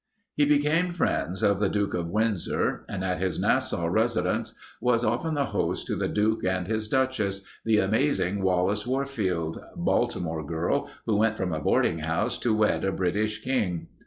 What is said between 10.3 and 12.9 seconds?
girl who went from a boarding house to wed